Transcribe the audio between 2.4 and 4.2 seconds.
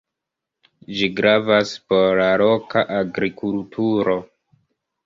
loka agrikulturo.